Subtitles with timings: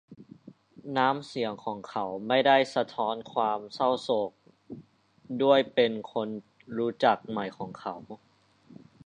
[0.97, 4.31] น้ำเสียงของเขาไม่ได้สะท้อนความเศร้าโศก
[5.43, 6.27] ด้วยเป็นคน
[6.77, 7.95] รู้จักใหม่ของเขา